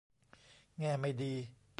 [0.77, 1.33] แง่ไม่ดี